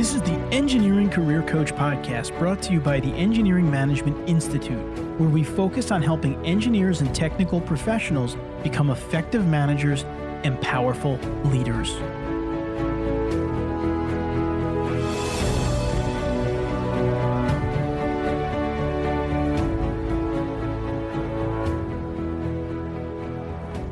[0.00, 4.80] This is the Engineering Career Coach podcast brought to you by the Engineering Management Institute,
[5.20, 10.04] where we focus on helping engineers and technical professionals become effective managers
[10.42, 11.90] and powerful leaders.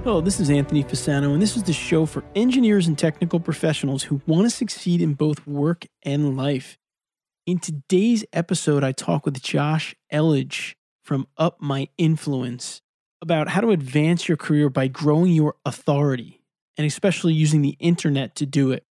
[0.08, 4.04] Hello, this is Anthony Fasano, and this is the show for engineers and technical professionals
[4.04, 6.78] who want to succeed in both work and life.
[7.44, 12.80] In today's episode, I talk with Josh Elledge from Up My Influence
[13.20, 16.40] about how to advance your career by growing your authority,
[16.78, 18.86] and especially using the internet to do it.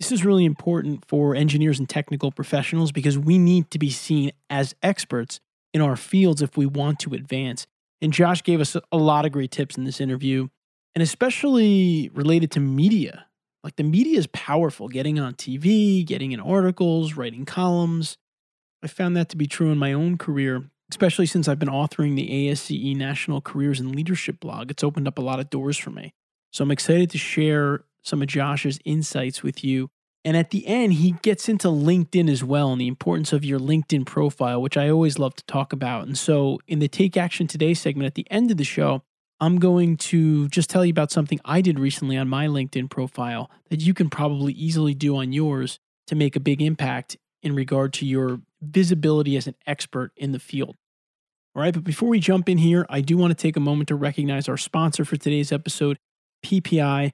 [0.00, 4.32] This is really important for engineers and technical professionals because we need to be seen
[4.48, 5.38] as experts
[5.74, 7.66] in our fields if we want to advance.
[8.02, 10.48] And Josh gave us a lot of great tips in this interview,
[10.94, 13.26] and especially related to media.
[13.64, 18.16] Like the media is powerful, getting on TV, getting in articles, writing columns.
[18.82, 22.14] I found that to be true in my own career, especially since I've been authoring
[22.14, 24.70] the ASCE National Careers and Leadership blog.
[24.70, 26.14] It's opened up a lot of doors for me.
[26.52, 29.90] So I'm excited to share some of Josh's insights with you
[30.26, 33.60] and at the end, he gets into LinkedIn as well and the importance of your
[33.60, 36.04] LinkedIn profile, which I always love to talk about.
[36.08, 39.02] And so, in the Take Action Today segment at the end of the show,
[39.38, 43.52] I'm going to just tell you about something I did recently on my LinkedIn profile
[43.70, 47.92] that you can probably easily do on yours to make a big impact in regard
[47.92, 50.74] to your visibility as an expert in the field.
[51.54, 53.86] All right, but before we jump in here, I do want to take a moment
[53.88, 55.98] to recognize our sponsor for today's episode,
[56.44, 57.12] PPI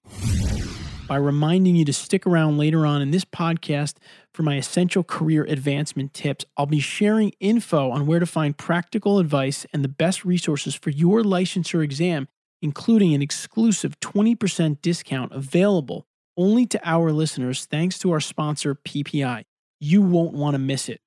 [1.13, 3.97] by reminding you to stick around later on in this podcast
[4.33, 6.47] for my essential career advancement tips.
[6.57, 10.89] I'll be sharing info on where to find practical advice and the best resources for
[10.89, 12.29] your licensure exam,
[12.63, 16.07] including an exclusive 20% discount available
[16.39, 19.43] only to our listeners thanks to our sponsor, PPI.
[19.81, 21.03] You won't want to miss it.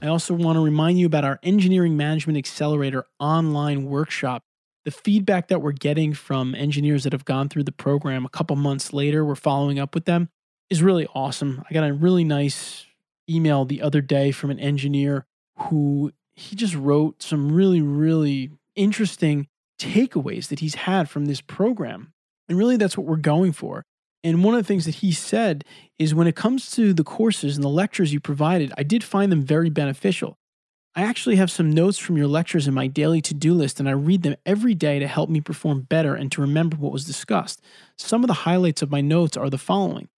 [0.00, 4.44] I also want to remind you about our Engineering Management Accelerator online workshop
[4.84, 8.56] the feedback that we're getting from engineers that have gone through the program a couple
[8.56, 10.28] months later, we're following up with them,
[10.70, 11.62] is really awesome.
[11.68, 12.86] I got a really nice
[13.28, 15.26] email the other day from an engineer
[15.58, 19.48] who he just wrote some really, really interesting
[19.78, 22.12] takeaways that he's had from this program.
[22.48, 23.84] And really, that's what we're going for.
[24.24, 25.64] And one of the things that he said
[25.98, 29.32] is when it comes to the courses and the lectures you provided, I did find
[29.32, 30.36] them very beneficial.
[30.94, 33.88] I actually have some notes from your lectures in my daily to do list, and
[33.88, 37.06] I read them every day to help me perform better and to remember what was
[37.06, 37.62] discussed.
[37.96, 40.08] Some of the highlights of my notes are the following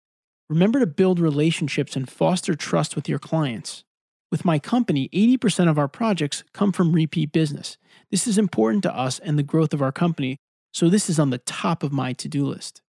[0.51, 3.85] Remember to build relationships and foster trust with your clients.
[4.33, 7.79] With my company, 80% of our projects come from repeat business.
[8.11, 10.39] This is important to us and the growth of our company,
[10.73, 12.83] so this is on the top of my to do list.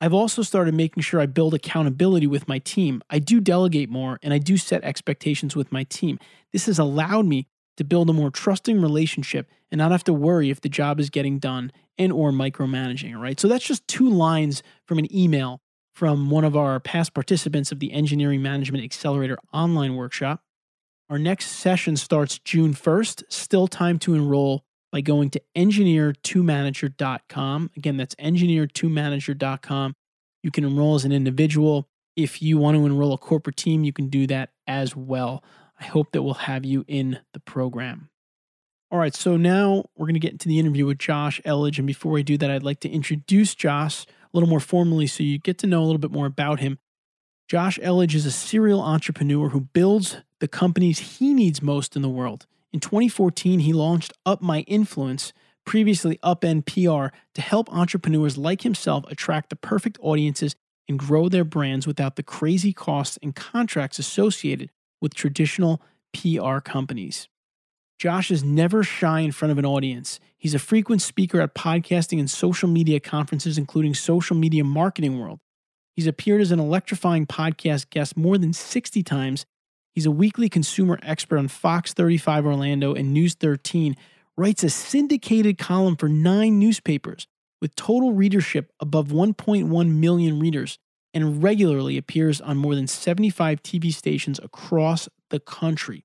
[0.00, 3.02] I've also started making sure I build accountability with my team.
[3.10, 6.18] I do delegate more and I do set expectations with my team.
[6.52, 7.46] This has allowed me
[7.76, 11.10] to build a more trusting relationship and not have to worry if the job is
[11.10, 13.38] getting done and or micromanaging, right?
[13.38, 15.60] So that's just two lines from an email
[15.94, 20.42] from one of our past participants of the Engineering Management Accelerator online workshop.
[21.10, 23.24] Our next session starts June 1st.
[23.28, 27.70] Still time to enroll by going to engineer2manager.com.
[27.76, 29.94] Again, that's engineer2manager.com.
[30.42, 31.88] You can enroll as an individual.
[32.16, 35.44] If you want to enroll a corporate team, you can do that as well.
[35.78, 38.10] I hope that we'll have you in the program.
[38.92, 41.78] All right, so now we're going to get into the interview with Josh Elledge.
[41.78, 45.22] And before I do that, I'd like to introduce Josh a little more formally so
[45.22, 46.78] you get to know a little bit more about him.
[47.48, 52.08] Josh Elledge is a serial entrepreneur who builds the companies he needs most in the
[52.08, 52.46] world.
[52.72, 55.32] In 2014, he launched Up My Influence,
[55.66, 60.54] previously Upend PR, to help entrepreneurs like himself attract the perfect audiences
[60.88, 64.70] and grow their brands without the crazy costs and contracts associated
[65.00, 65.82] with traditional
[66.12, 67.28] PR companies.
[67.98, 70.20] Josh is never shy in front of an audience.
[70.38, 75.40] He's a frequent speaker at podcasting and social media conferences, including Social Media Marketing World.
[75.94, 79.44] He's appeared as an electrifying podcast guest more than 60 times
[79.94, 83.96] He's a weekly consumer expert on Fox 35 Orlando and News 13,
[84.36, 87.26] writes a syndicated column for nine newspapers
[87.60, 90.78] with total readership above 1.1 million readers,
[91.12, 96.04] and regularly appears on more than 75 TV stations across the country.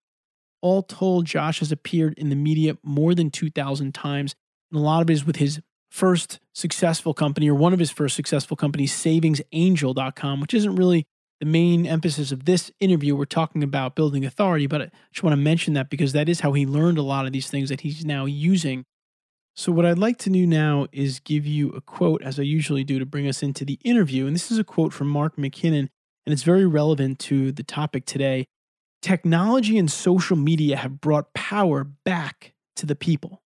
[0.61, 4.35] All told, Josh has appeared in the media more than 2,000 times,
[4.71, 7.91] and a lot of it is with his first successful company, or one of his
[7.91, 11.05] first successful companies, SavingsAngel.com, which isn't really
[11.45, 15.33] the main emphasis of this interview, we're talking about building authority, but I just want
[15.33, 17.81] to mention that because that is how he learned a lot of these things that
[17.81, 18.83] he's now using.
[19.55, 22.83] So, what I'd like to do now is give you a quote, as I usually
[22.83, 24.25] do, to bring us into the interview.
[24.25, 25.87] And this is a quote from Mark McKinnon.
[26.25, 28.45] and it's very relevant to the topic today.
[29.03, 33.43] Technology and social media have brought power back to the people.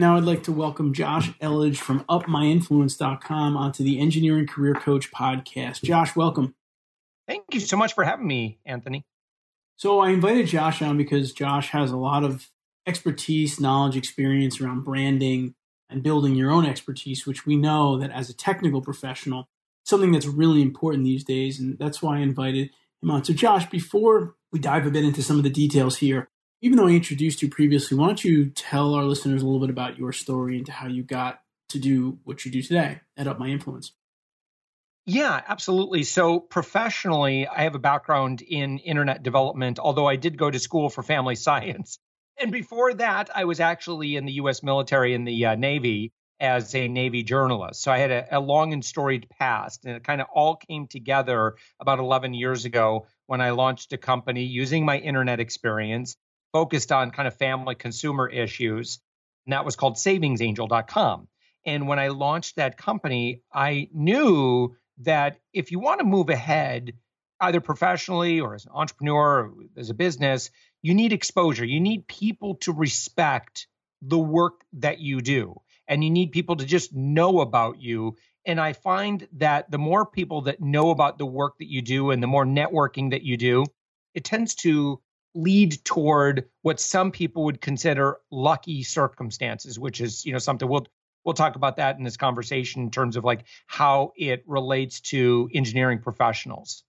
[0.00, 5.82] Now, I'd like to welcome Josh Elledge from UpMyInfluence.com onto the Engineering Career Coach podcast.
[5.82, 6.54] Josh, welcome.
[7.28, 9.04] Thank you so much for having me, Anthony.
[9.76, 12.48] So, I invited Josh on because Josh has a lot of
[12.86, 15.54] expertise, knowledge, experience around branding
[15.90, 19.50] and building your own expertise, which we know that as a technical professional,
[19.84, 21.60] something that's really important these days.
[21.60, 22.70] And that's why I invited
[23.02, 23.22] him on.
[23.22, 26.30] So, Josh, before we dive a bit into some of the details here,
[26.62, 29.70] even though I introduced you previously, why don't you tell our listeners a little bit
[29.70, 31.40] about your story and how you got
[31.70, 33.92] to do what you do today at Up My Influence?
[35.06, 36.04] Yeah, absolutely.
[36.04, 40.90] So, professionally, I have a background in internet development, although I did go to school
[40.90, 41.98] for family science.
[42.38, 46.74] And before that, I was actually in the US military in the uh, Navy as
[46.74, 47.82] a Navy journalist.
[47.82, 50.86] So I had a, a long and storied past, and it kind of all came
[50.86, 56.16] together about 11 years ago when I launched a company using my internet experience
[56.52, 59.00] focused on kind of family consumer issues.
[59.46, 61.28] And that was called savingsangel.com.
[61.66, 66.94] And when I launched that company, I knew that if you want to move ahead,
[67.40, 70.50] either professionally or as an entrepreneur or as a business,
[70.82, 71.64] you need exposure.
[71.64, 73.66] You need people to respect
[74.02, 78.16] the work that you do, and you need people to just know about you.
[78.46, 82.10] And I find that the more people that know about the work that you do
[82.10, 83.66] and the more networking that you do,
[84.14, 85.00] it tends to
[85.34, 90.86] lead toward what some people would consider lucky circumstances, which is, you know, something we'll
[91.24, 95.50] we'll talk about that in this conversation in terms of like how it relates to
[95.54, 96.82] engineering professionals.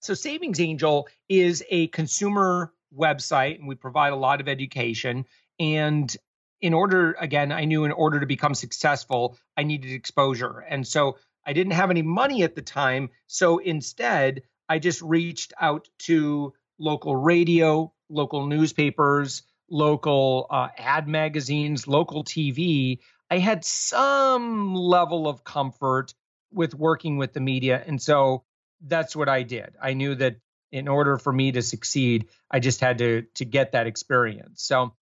[0.00, 5.24] So Savings Angel is a consumer website and we provide a lot of education
[5.58, 6.14] and
[6.60, 10.60] in order again I knew in order to become successful I needed exposure.
[10.60, 15.52] And so I didn't have any money at the time, so instead I just reached
[15.60, 22.98] out to local radio, local newspapers, local uh, ad magazines, local TV,
[23.30, 26.14] I had some level of comfort
[26.52, 27.82] with working with the media.
[27.84, 28.44] And so
[28.80, 29.74] that's what I did.
[29.82, 30.36] I knew that
[30.70, 34.62] in order for me to succeed, I just had to to get that experience.
[34.62, 34.94] So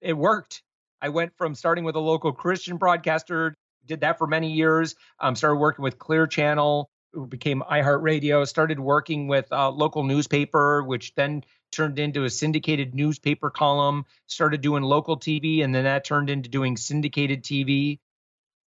[0.00, 0.62] it worked.
[1.00, 3.54] I went from starting with a local Christian broadcaster,
[3.86, 4.94] did that for many years.
[5.18, 6.89] Um, started working with Clear Channel,
[7.28, 13.50] became iHeartRadio, started working with a local newspaper, which then turned into a syndicated newspaper
[13.50, 17.98] column, started doing local TV, and then that turned into doing syndicated TV.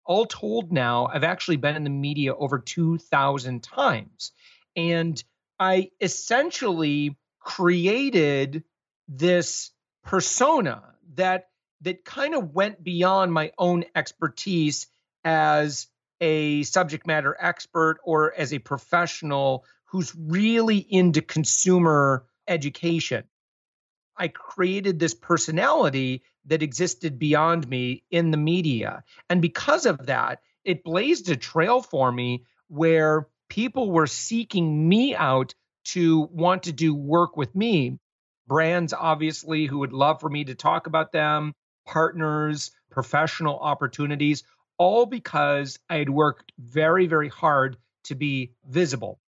[0.05, 4.31] All told now, I've actually been in the media over 2,000 times.
[4.75, 5.21] And
[5.59, 8.63] I essentially created
[9.07, 9.71] this
[10.03, 10.83] persona
[11.15, 11.49] that
[11.81, 14.87] that kind of went beyond my own expertise
[15.23, 15.87] as
[16.21, 23.23] a subject matter expert or as a professional who's really into consumer education.
[24.15, 29.03] I created this personality that existed beyond me in the media.
[29.29, 35.15] And because of that, it blazed a trail for me where people were seeking me
[35.15, 37.99] out to want to do work with me.
[38.47, 41.53] Brands, obviously, who would love for me to talk about them,
[41.85, 44.43] partners, professional opportunities,
[44.81, 49.19] all because I had worked very, very hard to be visible.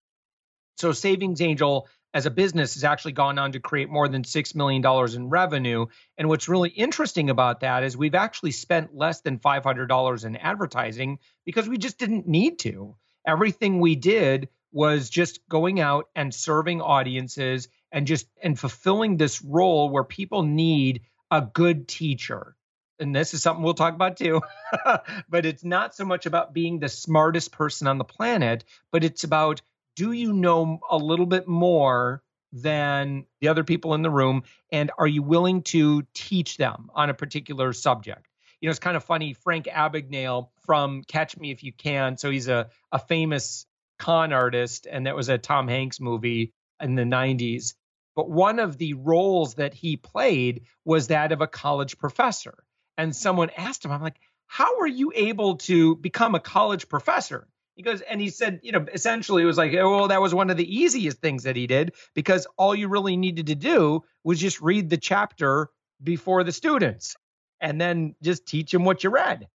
[0.78, 4.54] So, Savings Angel as a business has actually gone on to create more than $6
[4.54, 4.82] million
[5.14, 5.84] in revenue.
[6.16, 11.18] And what's really interesting about that is we've actually spent less than $500 in advertising
[11.44, 12.96] because we just didn't need to.
[13.26, 19.42] Everything we did was just going out and serving audiences and just and fulfilling this
[19.42, 22.56] role where people need a good teacher
[22.98, 24.40] and this is something we'll talk about too,
[25.28, 29.24] but it's not so much about being the smartest person on the planet, but it's
[29.24, 29.62] about
[29.96, 32.22] do you know a little bit more
[32.52, 34.44] than the other people in the room?
[34.70, 38.26] And are you willing to teach them on a particular subject?
[38.60, 39.32] You know, it's kind of funny.
[39.32, 42.16] Frank Abagnale from Catch Me If You Can.
[42.16, 43.66] So he's a, a famous
[43.98, 47.74] con artist, and that was a Tom Hanks movie in the 90s.
[48.14, 52.62] But one of the roles that he played was that of a college professor
[52.96, 57.48] and someone asked him, I'm like, how were you able to become a college professor?
[57.74, 60.34] He goes, and he said, you know, essentially it was like, oh, well, that was
[60.34, 64.04] one of the easiest things that he did because all you really needed to do
[64.24, 65.70] was just read the chapter
[66.02, 67.16] before the students
[67.60, 69.48] and then just teach them what you read.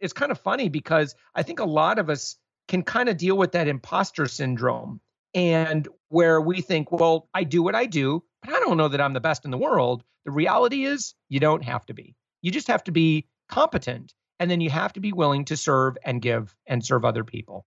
[0.00, 2.36] It's kind of funny because I think a lot of us
[2.68, 5.00] can kind of deal with that imposter syndrome
[5.34, 9.00] and where we think, well, I do what I do, but I don't know that
[9.00, 10.02] I'm the best in the world.
[10.24, 12.16] The reality is, you don't have to be.
[12.46, 14.14] You just have to be competent.
[14.38, 17.66] And then you have to be willing to serve and give and serve other people.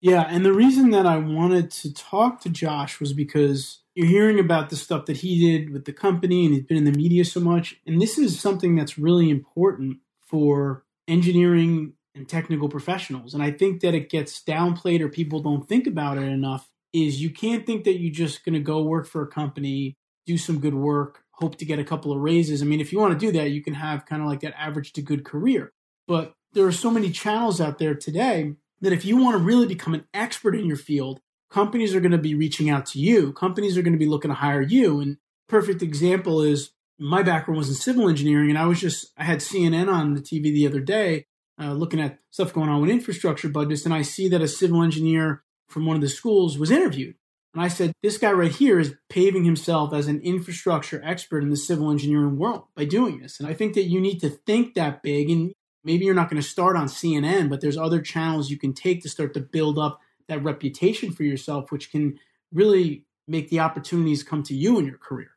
[0.00, 0.26] Yeah.
[0.28, 4.70] And the reason that I wanted to talk to Josh was because you're hearing about
[4.70, 7.38] the stuff that he did with the company and he's been in the media so
[7.38, 7.76] much.
[7.86, 13.34] And this is something that's really important for engineering and technical professionals.
[13.34, 17.22] And I think that it gets downplayed or people don't think about it enough is
[17.22, 20.58] you can't think that you're just going to go work for a company, do some
[20.58, 22.62] good work, hope to get a couple of raises.
[22.62, 24.58] I mean, if you want to do that, you can have kind of like that
[24.58, 25.72] average to good career.
[26.08, 29.66] But there are so many channels out there today that if you want to really
[29.66, 33.32] become an expert in your field, companies are going to be reaching out to you.
[33.32, 35.00] Companies are going to be looking to hire you.
[35.00, 39.24] And perfect example is my background was in civil engineering, and I was just I
[39.24, 41.26] had CNN on the TV the other day,
[41.60, 44.82] uh, looking at stuff going on with infrastructure budgets, and I see that a civil
[44.82, 47.16] engineer from one of the schools was interviewed.
[47.56, 51.48] And I said, this guy right here is paving himself as an infrastructure expert in
[51.48, 53.40] the civil engineering world by doing this.
[53.40, 55.30] And I think that you need to think that big.
[55.30, 58.74] And maybe you're not going to start on CNN, but there's other channels you can
[58.74, 62.18] take to start to build up that reputation for yourself, which can
[62.52, 65.30] really make the opportunities come to you in your career.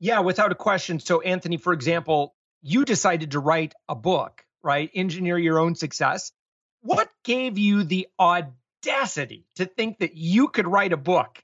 [0.00, 0.98] Yeah, without a question.
[0.98, 4.90] So, Anthony, for example, you decided to write a book, right?
[4.94, 6.32] Engineer your own success.
[6.80, 11.42] What gave you the audacity to think that you could write a book?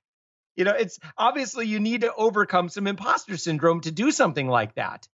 [0.56, 4.74] You know, it's obviously you need to overcome some imposter syndrome to do something like
[4.74, 5.06] that.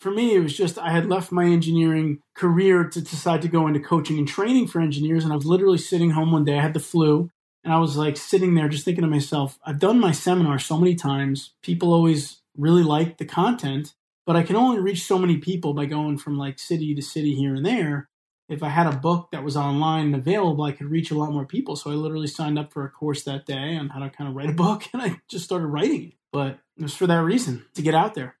[0.00, 3.66] For me, it was just I had left my engineering career to decide to go
[3.66, 5.24] into coaching and training for engineers.
[5.24, 6.58] And I was literally sitting home one day.
[6.58, 7.30] I had the flu.
[7.64, 10.76] And I was like sitting there just thinking to myself, I've done my seminar so
[10.76, 11.54] many times.
[11.62, 13.94] People always really like the content,
[14.26, 17.34] but I can only reach so many people by going from like city to city
[17.34, 18.08] here and there.
[18.52, 21.32] If I had a book that was online and available, I could reach a lot
[21.32, 21.74] more people.
[21.74, 24.36] So I literally signed up for a course that day on how to kind of
[24.36, 26.14] write a book and I just started writing it.
[26.32, 28.36] But it was for that reason to get out there.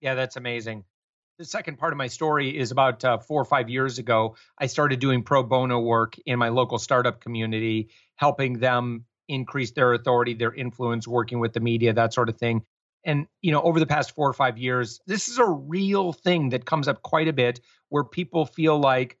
[0.00, 0.84] Yeah, that's amazing.
[1.38, 4.36] The second part of my story is about uh, four or five years ago.
[4.58, 9.92] I started doing pro bono work in my local startup community, helping them increase their
[9.94, 12.62] authority, their influence, working with the media, that sort of thing.
[13.04, 16.50] And, you know, over the past four or five years, this is a real thing
[16.50, 19.18] that comes up quite a bit where people feel like,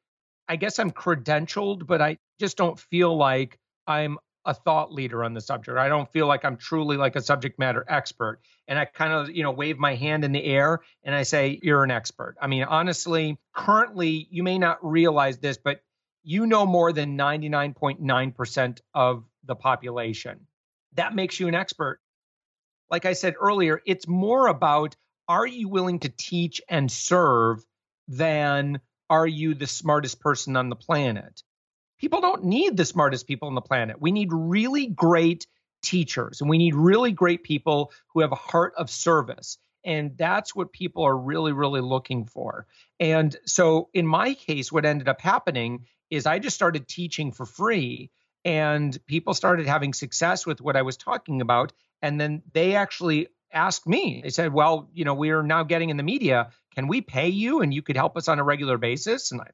[0.48, 5.34] I guess I'm credentialed, but I just don't feel like I'm a thought leader on
[5.34, 5.78] the subject.
[5.78, 8.40] I don't feel like I'm truly like a subject matter expert.
[8.68, 11.58] And I kind of, you know, wave my hand in the air and I say,
[11.62, 12.36] you're an expert.
[12.40, 15.80] I mean, honestly, currently, you may not realize this, but
[16.22, 20.46] you know more than 99.9% of the population.
[20.94, 22.00] That makes you an expert
[22.94, 24.94] like I said earlier, it's more about
[25.26, 27.60] are you willing to teach and serve
[28.06, 31.42] than are you the smartest person on the planet?
[31.98, 34.00] People don't need the smartest people on the planet.
[34.00, 35.48] We need really great
[35.82, 39.58] teachers and we need really great people who have a heart of service.
[39.84, 42.68] And that's what people are really, really looking for.
[43.00, 47.44] And so in my case, what ended up happening is I just started teaching for
[47.44, 48.12] free
[48.44, 51.72] and people started having success with what I was talking about.
[52.04, 55.88] And then they actually asked me, they said, Well, you know, we are now getting
[55.88, 56.50] in the media.
[56.74, 59.32] Can we pay you and you could help us on a regular basis?
[59.32, 59.46] And I,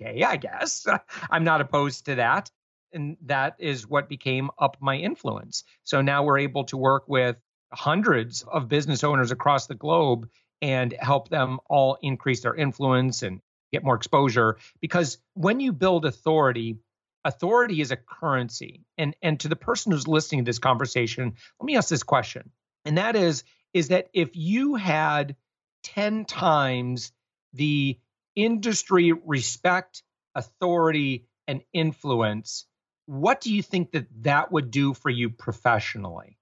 [0.00, 0.86] okay, I guess
[1.30, 2.50] I'm not opposed to that.
[2.94, 5.64] And that is what became up my influence.
[5.84, 7.36] So now we're able to work with
[7.70, 10.26] hundreds of business owners across the globe
[10.62, 13.42] and help them all increase their influence and
[13.72, 14.56] get more exposure.
[14.80, 16.78] Because when you build authority,
[17.24, 18.84] authority is a currency.
[18.98, 22.50] And and to the person who's listening to this conversation, let me ask this question.
[22.84, 25.36] And that is is that if you had
[25.84, 27.12] 10 times
[27.52, 27.98] the
[28.34, 30.02] industry respect,
[30.34, 32.66] authority and influence,
[33.06, 36.38] what do you think that that would do for you professionally?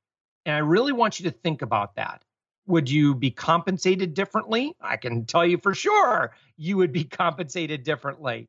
[0.47, 2.25] And I really want you to think about that.
[2.67, 4.75] Would you be compensated differently?
[4.81, 8.49] I can tell you for sure you would be compensated differently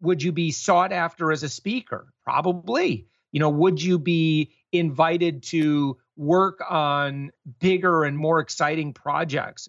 [0.00, 2.12] would you be sought after as a speaker?
[2.24, 3.06] Probably.
[3.32, 9.68] You know, would you be invited to work on bigger and more exciting projects?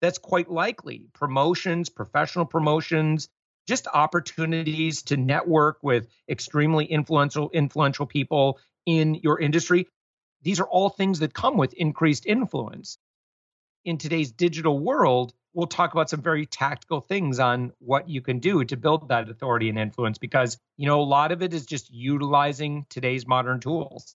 [0.00, 1.06] That's quite likely.
[1.12, 3.28] Promotions, professional promotions,
[3.66, 9.88] just opportunities to network with extremely influential influential people in your industry.
[10.42, 12.98] These are all things that come with increased influence.
[13.84, 18.38] In today's digital world, we'll talk about some very tactical things on what you can
[18.38, 21.64] do to build that authority and influence because, you know, a lot of it is
[21.64, 24.14] just utilizing today's modern tools.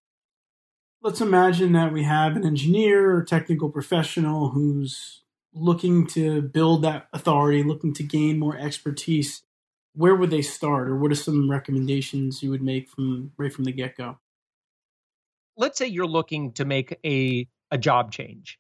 [1.02, 7.08] Let's imagine that we have an engineer or technical professional who's looking to build that
[7.12, 9.42] authority, looking to gain more expertise.
[9.96, 13.66] Where would they start, or what are some recommendations you would make from right from
[13.66, 14.20] the get go?
[15.58, 18.60] let's say you're looking to make a, a job change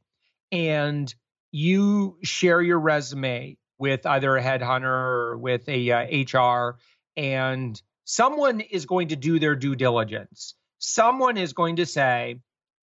[0.51, 1.13] and
[1.51, 6.77] you share your resume with either a headhunter or with a uh, HR,
[7.17, 10.55] and someone is going to do their due diligence.
[10.79, 12.39] Someone is going to say,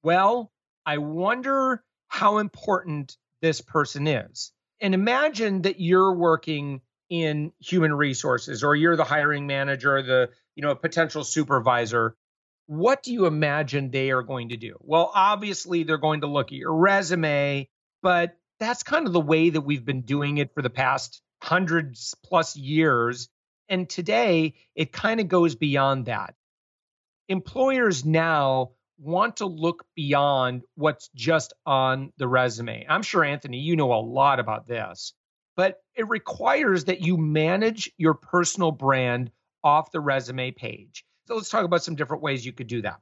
[0.03, 0.53] Well,
[0.87, 4.53] I wonder how important this person is.
[4.81, 6.81] And imagine that you're working
[7.11, 12.17] in human resources or you're the hiring manager, the you know, potential supervisor.
[12.67, 14.77] What do you imagine they are going to do?
[14.81, 17.69] Well, obviously they're going to look at your resume,
[18.03, 22.15] but that's kind of the way that we've been doing it for the past hundreds
[22.25, 23.29] plus years.
[23.69, 26.35] And today it kind of goes beyond that.
[27.29, 32.87] Employers now want to look beyond what's just on the resume.
[32.89, 35.15] I'm sure, Anthony, you know a lot about this,
[35.57, 39.31] but it requires that you manage your personal brand
[39.63, 41.05] off the resume page.
[41.27, 43.01] So let's talk about some different ways you could do that.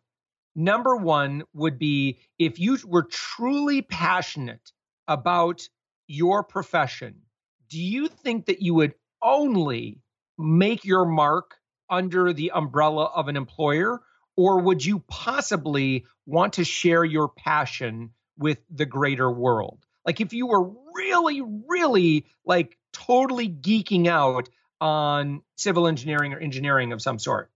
[0.55, 4.73] Number one would be if you were truly passionate
[5.09, 5.69] about
[6.07, 7.23] your profession,
[7.69, 10.01] do you think that you would only
[10.39, 11.57] make your mark
[11.89, 14.01] under the umbrella of an employer?
[14.37, 19.85] Or would you possibly want to share your passion with the greater world?
[20.05, 24.49] Like if you were really, really like totally geeking out
[24.81, 27.51] on civil engineering or engineering of some sort,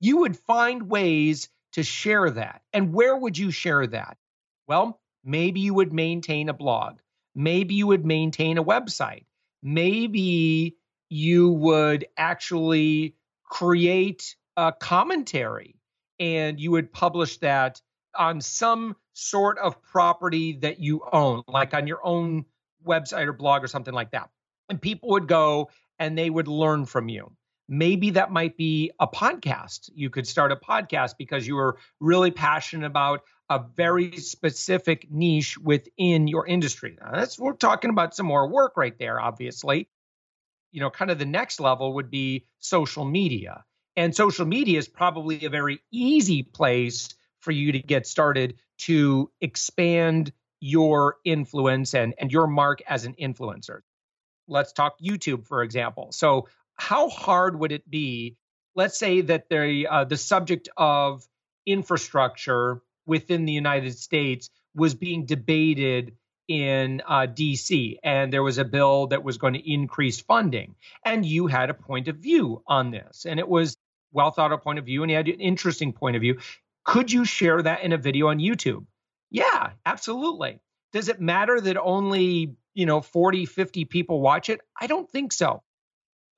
[0.00, 2.62] you would find ways to share that.
[2.72, 4.18] And where would you share that?
[4.66, 6.98] Well, maybe you would maintain a blog.
[7.34, 9.24] Maybe you would maintain a website.
[9.62, 10.76] Maybe
[11.08, 15.76] you would actually create a commentary
[16.18, 17.80] and you would publish that
[18.16, 22.44] on some sort of property that you own, like on your own
[22.86, 24.30] website or blog or something like that.
[24.68, 27.32] And people would go and they would learn from you.
[27.68, 29.90] Maybe that might be a podcast.
[29.94, 35.58] You could start a podcast because you were really passionate about a very specific niche
[35.58, 36.96] within your industry.
[37.00, 39.88] Now, that's we're talking about some more work right there, obviously.
[40.70, 43.64] You know, kind of the next level would be social media.
[43.94, 49.30] And social media is probably a very easy place for you to get started to
[49.42, 53.80] expand your influence and, and your mark as an influencer.
[54.48, 56.12] Let's talk YouTube, for example.
[56.12, 58.36] So, how hard would it be?
[58.74, 61.28] Let's say that the uh, the subject of
[61.66, 66.16] infrastructure within the United States was being debated
[66.48, 70.74] in uh, DC, and there was a bill that was going to increase funding.
[71.04, 73.76] And you had a point of view on this, and it was
[74.12, 76.38] well thought out point of view, and you had an interesting point of view.
[76.84, 78.84] Could you share that in a video on YouTube?
[79.30, 80.60] Yeah, absolutely.
[80.92, 84.60] Does it matter that only, you know, 40, 50 people watch it?
[84.78, 85.62] I don't think so.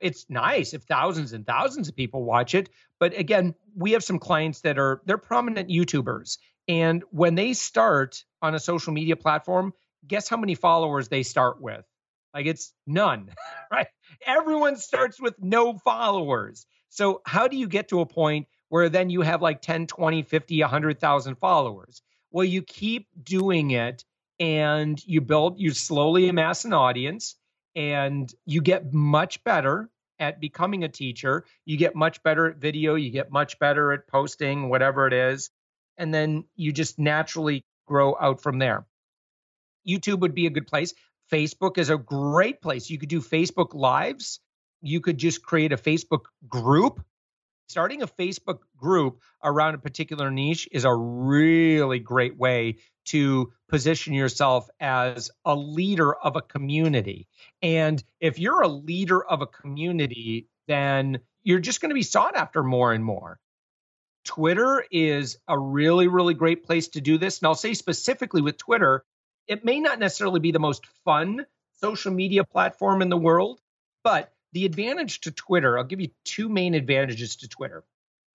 [0.01, 2.69] It's nice if thousands and thousands of people watch it,
[3.01, 8.25] but again, we have some clients that are they're prominent YouTubers and when they start
[8.43, 9.73] on a social media platform,
[10.07, 11.85] guess how many followers they start with?
[12.33, 13.31] Like it's none,
[13.73, 13.87] right?
[14.27, 16.67] Everyone starts with no followers.
[16.89, 20.23] So, how do you get to a point where then you have like 10, 20,
[20.23, 22.03] 50, 100,000 followers?
[22.31, 24.05] Well, you keep doing it
[24.41, 27.37] and you build, you slowly amass an audience
[27.77, 31.45] and you get much better at becoming a teacher.
[31.65, 35.51] You get much better at video, you get much better at posting, whatever it is.
[35.97, 38.87] And then you just naturally grow out from there.
[39.87, 40.95] YouTube would be a good place.
[41.33, 42.91] Facebook is a great place.
[42.91, 44.41] You could do Facebook Lives
[44.85, 47.03] you could just create a Facebook group.
[47.69, 52.77] Starting a Facebook group around a particular niche is a really great way
[53.07, 57.27] to position yourself as a leader of a community.
[57.63, 62.37] And if you're a leader of a community, then you're just going to be sought
[62.37, 63.41] after more and more.
[64.25, 67.39] Twitter is a really, really great place to do this.
[67.39, 69.05] And I'll say specifically with Twitter,
[69.47, 71.47] it may not necessarily be the most fun
[71.81, 73.61] social media platform in the world,
[74.03, 77.85] but the advantage to Twitter, I'll give you two main advantages to Twitter.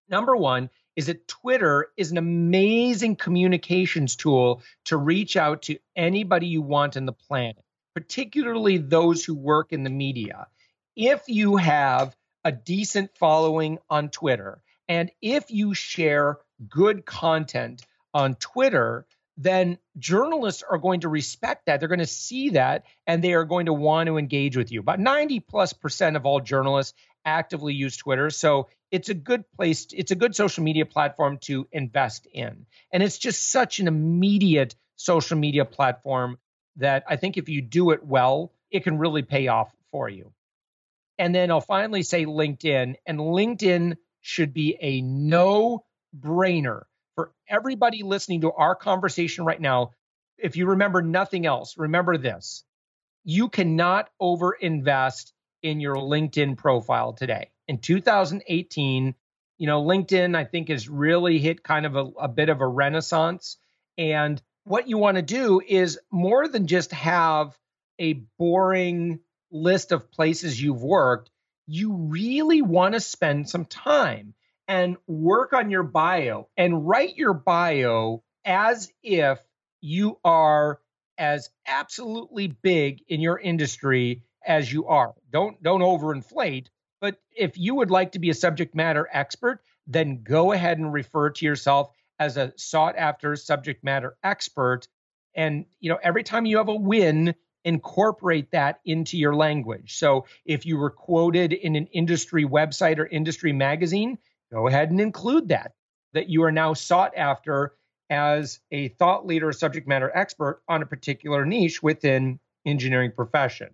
[0.10, 6.48] Number one is that Twitter is an amazing communications tool to reach out to anybody
[6.48, 7.64] you want in the planet,
[7.96, 10.48] particularly those who work in the media.
[10.96, 18.36] If you have a decent following on Twitter, and if you share good content on
[18.36, 19.06] Twitter,
[19.38, 21.80] then journalists are going to respect that.
[21.80, 24.82] They're going to see that and they are going to want to engage with you.
[24.82, 28.32] About 90 plus percent of all journalists actively use Twitter.
[28.32, 32.66] So it's a good place, it's a good social media platform to invest in.
[32.92, 36.40] And it's just such an immediate social media platform
[36.78, 40.34] that I think if you do it well, it can really pay off for you.
[41.18, 43.98] And then I'll finally say LinkedIn, and LinkedIn
[44.30, 45.84] should be a no
[46.18, 46.84] brainer
[47.16, 49.92] for everybody listening to our conversation right now,
[50.38, 52.64] if you remember nothing else, remember this
[53.26, 57.50] you cannot overinvest in your LinkedIn profile today.
[57.68, 59.14] In 2018,
[59.58, 62.68] you know, LinkedIn, I think, has really hit kind of a, a bit of a
[62.68, 63.58] renaissance.
[63.98, 67.58] And what you want to do is more than just have
[68.00, 69.20] a boring
[69.52, 71.30] list of places you've worked,
[71.70, 74.34] you really want to spend some time
[74.68, 79.40] and work on your bio and write your bio as if
[79.80, 80.80] you are
[81.20, 85.14] as absolutely big in your industry as you are.
[85.32, 86.68] Don't don't overinflate,
[87.02, 90.92] but if you would like to be a subject matter expert, then go ahead and
[90.92, 94.88] refer to yourself as a sought after subject matter expert
[95.36, 99.98] and you know every time you have a win incorporate that into your language.
[99.98, 104.18] So if you were quoted in an industry website or industry magazine,
[104.52, 105.74] go ahead and include that
[106.14, 107.74] that you are now sought after
[108.10, 113.70] as a thought leader, subject matter expert on a particular niche within engineering profession.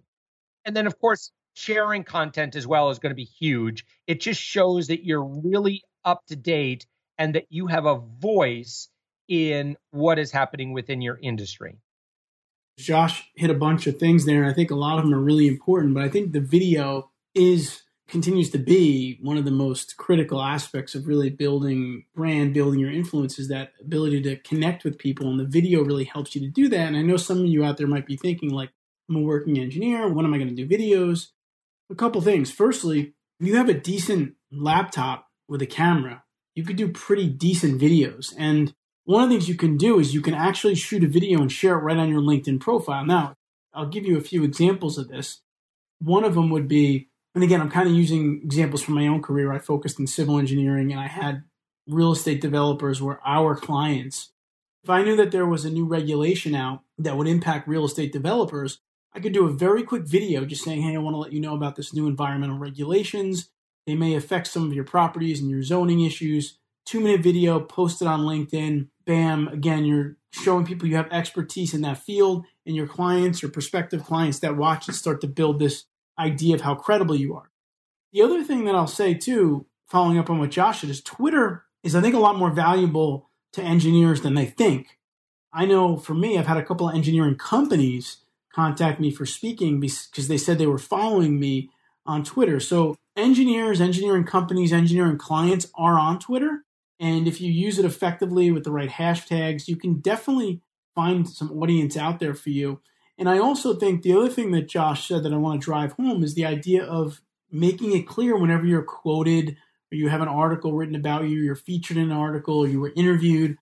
[0.65, 3.85] And then of course, sharing content as well is going to be huge.
[4.07, 6.85] It just shows that you're really up to date
[7.17, 8.89] and that you have a voice
[9.27, 11.77] in what is happening within your industry.
[12.77, 15.19] Josh hit a bunch of things there, and I think a lot of them are
[15.19, 15.93] really important.
[15.93, 20.93] But I think the video is continues to be one of the most critical aspects
[20.93, 25.27] of really building brand, building your influence is that ability to connect with people.
[25.27, 26.87] And the video really helps you to do that.
[26.87, 28.69] And I know some of you out there might be thinking, like,
[29.09, 30.07] I'm a working engineer.
[30.07, 31.29] When am I going to do videos?
[31.89, 32.51] A couple things.
[32.51, 37.81] Firstly, if you have a decent laptop with a camera, you could do pretty decent
[37.81, 38.33] videos.
[38.37, 38.73] And
[39.05, 41.51] one of the things you can do is you can actually shoot a video and
[41.51, 43.05] share it right on your LinkedIn profile.
[43.05, 43.35] Now,
[43.73, 45.41] I'll give you a few examples of this.
[45.99, 49.21] One of them would be, and again, I'm kind of using examples from my own
[49.21, 49.53] career.
[49.53, 51.43] I focused in civil engineering and I had
[51.87, 54.31] real estate developers were our clients.
[54.83, 58.11] If I knew that there was a new regulation out that would impact real estate
[58.11, 58.79] developers,
[59.13, 61.39] I could do a very quick video just saying, hey, I want to let you
[61.39, 63.49] know about this new environmental regulations.
[63.85, 66.57] They may affect some of your properties and your zoning issues.
[66.85, 71.81] Two minute video posted on LinkedIn bam, again, you're showing people you have expertise in
[71.81, 75.85] that field, and your clients or prospective clients that watch and start to build this
[76.17, 77.51] idea of how credible you are.
[78.11, 81.65] The other thing that I'll say too, following up on what Josh said, is Twitter
[81.83, 84.97] is, I think, a lot more valuable to engineers than they think.
[85.53, 88.17] I know for me, I've had a couple of engineering companies
[88.53, 91.69] contact me for speaking because they said they were following me
[92.05, 92.59] on Twitter.
[92.59, 96.64] So engineers, engineering companies, engineering clients are on Twitter.
[96.99, 100.61] And if you use it effectively with the right hashtags, you can definitely
[100.93, 102.81] find some audience out there for you.
[103.17, 105.93] And I also think the other thing that Josh said that I want to drive
[105.93, 109.57] home is the idea of making it clear whenever you're quoted
[109.91, 112.79] or you have an article written about you, you're featured in an article, or you
[112.79, 113.57] were interviewed.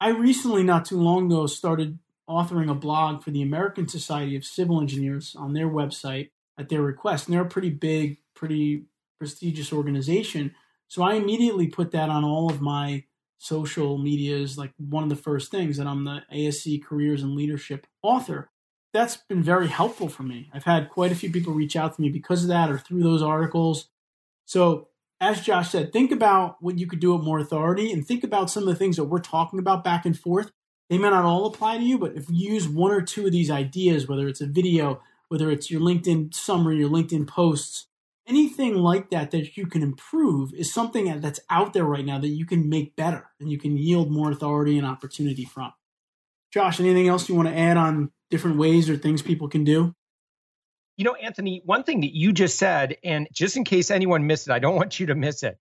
[0.00, 4.44] I recently, not too long ago, started authoring a blog for the American Society of
[4.44, 7.26] Civil Engineers on their website at their request.
[7.26, 8.84] And they're a pretty big, pretty
[9.18, 10.54] prestigious organization.
[10.88, 13.04] So I immediately put that on all of my
[13.36, 17.86] social medias, like one of the first things that I'm the ASCE Careers and Leadership
[18.02, 18.50] author.
[18.92, 20.50] That's been very helpful for me.
[20.52, 23.02] I've had quite a few people reach out to me because of that or through
[23.02, 23.88] those articles.
[24.46, 24.88] So,
[25.20, 28.50] as Josh said, think about what you could do with more authority and think about
[28.50, 30.52] some of the things that we're talking about back and forth.
[30.88, 33.32] They may not all apply to you, but if you use one or two of
[33.32, 37.88] these ideas, whether it's a video, whether it's your LinkedIn summary, your LinkedIn posts,
[38.28, 42.28] anything like that that you can improve is something that's out there right now that
[42.28, 45.72] you can make better and you can yield more authority and opportunity from.
[46.52, 49.94] Josh, anything else you want to add on different ways or things people can do?
[50.96, 54.48] You know, Anthony, one thing that you just said, and just in case anyone missed
[54.48, 55.58] it, I don't want you to miss it.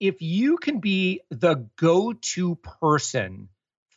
[0.00, 3.48] If you can be the go to person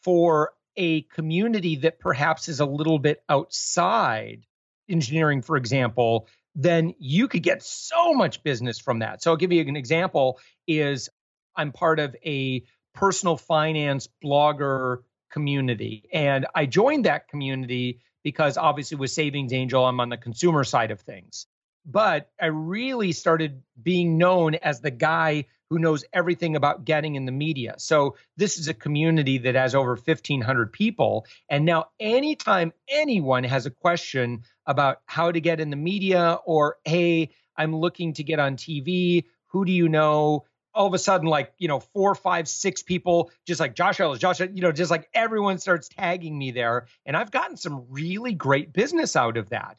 [0.04, 4.46] for a community that perhaps is a little bit outside
[4.88, 6.28] engineering, for example,
[6.58, 9.22] then you could get so much business from that.
[9.22, 11.08] So I'll give you an example is
[11.56, 12.64] I'm part of a
[12.96, 20.00] personal finance blogger community and I joined that community because obviously with Savings Angel I'm
[20.00, 21.46] on the consumer side of things.
[21.86, 27.26] But I really started being known as the guy who knows everything about getting in
[27.26, 27.76] the media.
[27.78, 33.66] So this is a community that has over 1500 people and now anytime anyone has
[33.66, 38.40] a question about how to get in the media or hey, I'm looking to get
[38.40, 40.46] on TV, who do you know?
[40.74, 44.20] All of a sudden, like, you know, four, five, six people, just like Josh Elledge,
[44.20, 46.86] Josh, you know, just like everyone starts tagging me there.
[47.06, 49.78] And I've gotten some really great business out of that.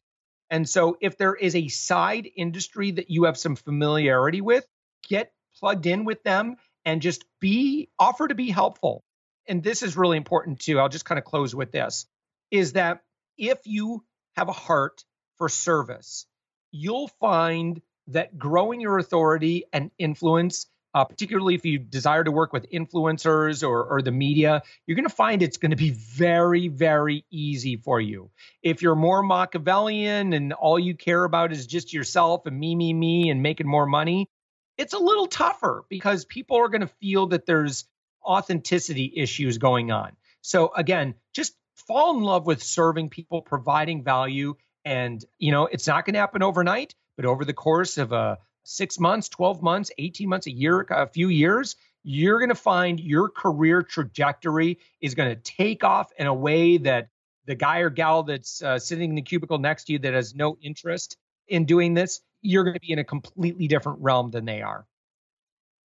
[0.51, 4.67] And so if there is a side industry that you have some familiarity with,
[5.09, 9.05] get plugged in with them and just be offer to be helpful.
[9.49, 10.79] and this is really important too.
[10.79, 12.07] I'll just kind of close with this
[12.51, 13.03] is that
[13.37, 14.05] if you
[14.37, 15.05] have a heart
[15.37, 16.27] for service,
[16.71, 22.53] you'll find that growing your authority and influence, uh, particularly if you desire to work
[22.53, 26.69] with influencers or, or the media, you're going to find it's going to be very,
[26.69, 28.31] very easy for you.
[28.63, 32.93] If you're more Machiavellian and all you care about is just yourself and me, me,
[32.93, 34.29] me, and making more money,
[34.79, 37.85] it's a little tougher because people are going to feel that there's
[38.25, 40.13] authenticity issues going on.
[40.41, 44.55] So, again, just fall in love with serving people, providing value.
[44.85, 48.39] And, you know, it's not going to happen overnight, but over the course of a
[48.65, 53.01] six months, 12 months, 18 months, a year, a few years, you're going to find
[53.01, 57.09] your career trajectory is going to take off in a way that
[57.47, 60.35] the guy or gal that's uh, sitting in the cubicle next to you that has
[60.35, 61.17] no interest
[61.49, 64.87] in doing this, you're going to be in a completely different realm than they are.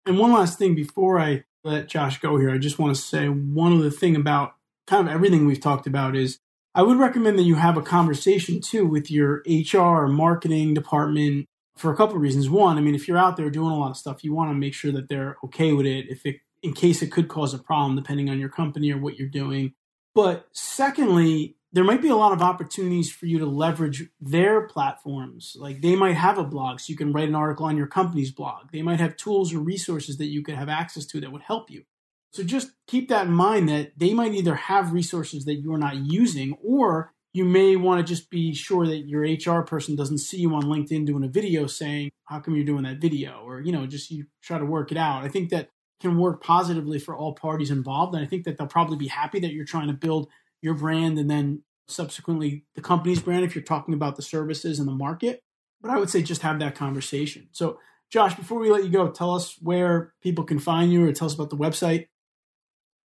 [0.06, 3.28] And one last thing before I let Josh go here, I just want to say
[3.28, 4.54] one other thing about
[4.86, 6.38] kind of everything we've talked about is
[6.74, 11.46] I would recommend that you have a conversation too with your HR or marketing department
[11.76, 12.50] for a couple of reasons.
[12.50, 14.54] One, I mean, if you're out there doing a lot of stuff, you want to
[14.54, 17.58] make sure that they're okay with it if it in case it could cause a
[17.58, 19.74] problem depending on your company or what you're doing.
[20.14, 25.56] But secondly, there might be a lot of opportunities for you to leverage their platforms.
[25.58, 28.30] Like they might have a blog, so you can write an article on your company's
[28.30, 28.70] blog.
[28.72, 31.70] They might have tools or resources that you could have access to that would help
[31.70, 31.84] you.
[32.32, 35.96] So just keep that in mind that they might either have resources that you're not
[35.96, 40.38] using, or you may want to just be sure that your HR person doesn't see
[40.38, 43.42] you on LinkedIn doing a video saying, How come you're doing that video?
[43.44, 45.24] Or, you know, just you try to work it out.
[45.24, 48.14] I think that can work positively for all parties involved.
[48.14, 50.28] And I think that they'll probably be happy that you're trying to build
[50.62, 54.88] your brand and then subsequently the company's brand if you're talking about the services and
[54.88, 55.42] the market.
[55.80, 57.48] But I would say just have that conversation.
[57.52, 57.78] So,
[58.10, 61.26] Josh, before we let you go, tell us where people can find you or tell
[61.26, 62.06] us about the website.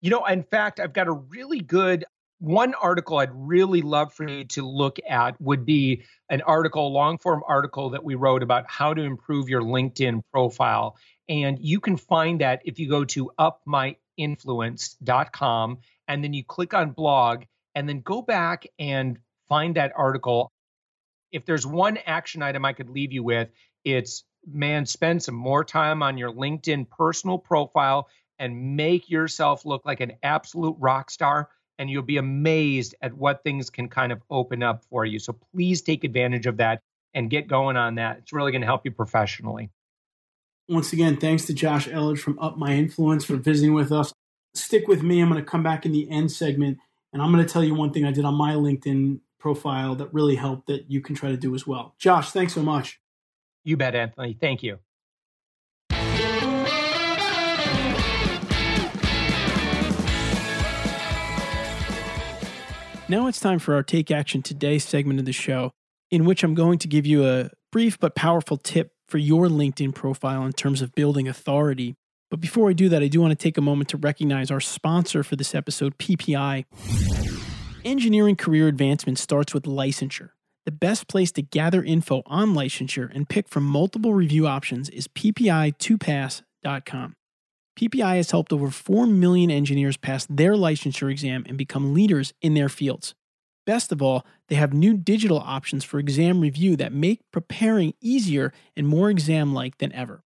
[0.02, 2.04] You know, in fact, I've got a really good
[2.38, 7.16] one article I'd really love for you to look at would be an article, long
[7.18, 10.96] form article that we wrote about how to improve your LinkedIn profile.
[11.28, 16.90] And you can find that if you go to upmyinfluence.com and then you click on
[16.90, 20.50] blog and then go back and find that article.
[21.32, 23.48] If there's one action item I could leave you with,
[23.84, 29.84] it's man, spend some more time on your LinkedIn personal profile and make yourself look
[29.84, 34.22] like an absolute rock star and you'll be amazed at what things can kind of
[34.30, 35.18] open up for you.
[35.18, 36.80] So please take advantage of that
[37.14, 38.18] and get going on that.
[38.18, 39.70] It's really going to help you professionally.
[40.68, 44.12] Once again, thanks to Josh Elledge from Up My Influence for visiting with us.
[44.56, 45.20] Stick with me.
[45.20, 46.78] I'm going to come back in the end segment
[47.12, 50.12] and I'm going to tell you one thing I did on my LinkedIn profile that
[50.12, 51.94] really helped that you can try to do as well.
[51.98, 53.00] Josh, thanks so much.
[53.64, 54.36] You bet, Anthony.
[54.38, 54.78] Thank you.
[63.08, 65.70] Now it's time for our Take Action Today segment of the show,
[66.10, 69.94] in which I'm going to give you a brief but powerful tip for your LinkedIn
[69.94, 71.94] profile in terms of building authority.
[72.30, 74.60] But before I do that, I do want to take a moment to recognize our
[74.60, 76.64] sponsor for this episode, PPI.
[77.84, 80.30] Engineering career advancement starts with licensure.
[80.64, 85.06] The best place to gather info on licensure and pick from multiple review options is
[85.06, 87.16] ppi2pass.com.
[87.78, 92.54] PPI has helped over 4 million engineers pass their licensure exam and become leaders in
[92.54, 93.14] their fields.
[93.66, 98.52] Best of all, they have new digital options for exam review that make preparing easier
[98.76, 100.24] and more exam like than ever.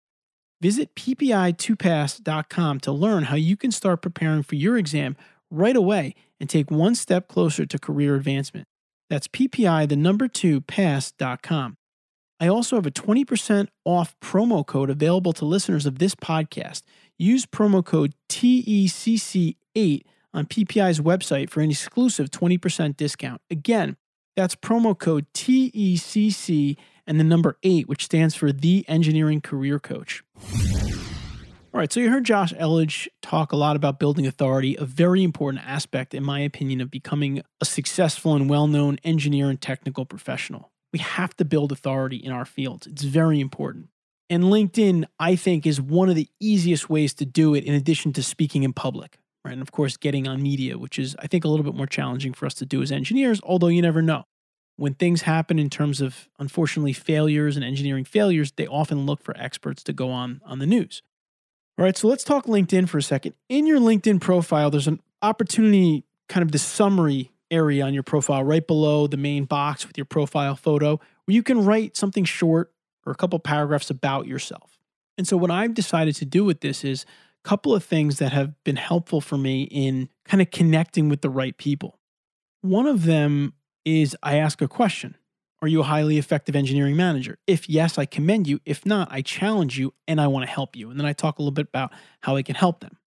[0.62, 5.16] Visit ppi2pass.com to learn how you can start preparing for your exam
[5.50, 8.68] right away and take one step closer to career advancement.
[9.10, 11.78] That's ppi the number 2 pass.com.
[12.42, 16.84] I also have a 20% off promo code available to listeners of this podcast.
[17.18, 23.42] Use promo code TECC8 on PPI's website for an exclusive 20% discount.
[23.50, 23.98] Again,
[24.38, 26.78] that's promo code TECC
[27.10, 30.24] and the number 8, which stands for the Engineering Career Coach.
[31.72, 35.24] All right, so you heard Josh Elledge talk a lot about building authority, a very
[35.24, 40.06] important aspect, in my opinion, of becoming a successful and well known engineer and technical
[40.06, 40.72] professional.
[40.94, 43.90] We have to build authority in our fields, it's very important.
[44.32, 48.14] And LinkedIn, I think, is one of the easiest ways to do it in addition
[48.14, 49.54] to speaking in public, right?
[49.54, 52.34] And of course, getting on media, which is, I think, a little bit more challenging
[52.34, 54.26] for us to do as engineers, although you never know.
[54.80, 59.36] When things happen in terms of, unfortunately, failures and engineering failures, they often look for
[59.38, 61.02] experts to go on on the news.
[61.78, 63.34] All right, so let's talk LinkedIn for a second.
[63.50, 68.42] In your LinkedIn profile, there's an opportunity, kind of the summary area on your profile
[68.42, 70.92] right below the main box with your profile photo,
[71.26, 72.72] where you can write something short
[73.06, 74.80] or a couple paragraphs about yourself.
[75.18, 77.06] And so, what I've decided to do with this is
[77.44, 81.20] a couple of things that have been helpful for me in kind of connecting with
[81.20, 82.00] the right people.
[82.62, 83.54] One of them
[83.86, 85.16] is I ask a question
[85.62, 87.38] Are you a highly effective engineering manager?
[87.48, 88.60] If yes, I commend you.
[88.66, 90.90] If not, I challenge you and I want to help you.
[90.90, 92.98] And then I talk a little bit about how I can help them.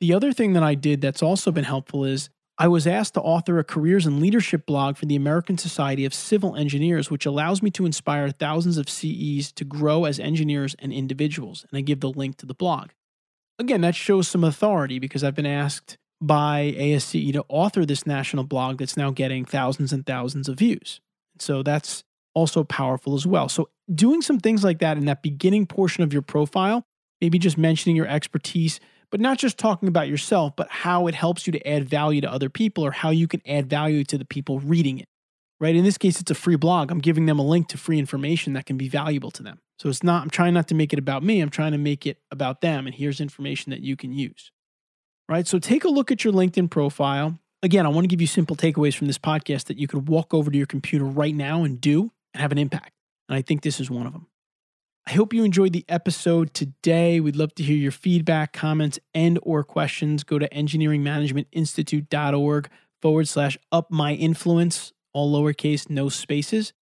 [0.00, 3.22] The other thing that I did that's also been helpful is I was asked to
[3.22, 7.62] author a careers and leadership blog for the American Society of Civil Engineers, which allows
[7.62, 11.64] me to inspire thousands of CEs to grow as engineers and individuals.
[11.70, 12.90] And I give the link to the blog.
[13.58, 18.44] Again, that shows some authority because I've been asked by ASCE to author this national
[18.44, 21.00] blog that's now getting thousands and thousands of views.
[21.38, 22.04] So that's
[22.34, 23.48] also powerful as well.
[23.48, 26.84] So, doing some things like that in that beginning portion of your profile,
[27.20, 28.78] maybe just mentioning your expertise,
[29.10, 32.30] but not just talking about yourself, but how it helps you to add value to
[32.30, 35.08] other people or how you can add value to the people reading it.
[35.58, 35.76] Right?
[35.76, 36.90] In this case, it's a free blog.
[36.90, 39.60] I'm giving them a link to free information that can be valuable to them.
[39.78, 41.40] So it's not, I'm trying not to make it about me.
[41.40, 42.86] I'm trying to make it about them.
[42.86, 44.52] And here's information that you can use.
[45.30, 45.46] Right?
[45.46, 47.38] So take a look at your LinkedIn profile.
[47.62, 50.34] Again, I want to give you simple takeaways from this podcast that you could walk
[50.34, 52.90] over to your computer right now and do and have an impact.
[53.28, 54.26] And I think this is one of them.
[55.06, 57.20] I hope you enjoyed the episode today.
[57.20, 60.24] We'd love to hear your feedback, comments, and or questions.
[60.24, 62.68] Go to engineeringmanagementinstitute.org
[63.00, 66.72] forward slash up my influence, all lowercase, no spaces.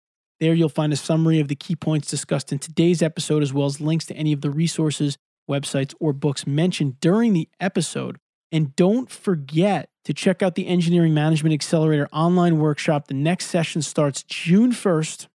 [0.40, 3.66] There you'll find a summary of the key points discussed in today's episode, as well
[3.66, 5.18] as links to any of the resources,
[5.50, 8.16] websites, or books mentioned during the episode.
[8.50, 13.08] And don't forget to check out the Engineering Management Accelerator online workshop.
[13.08, 15.26] The next session starts June 1st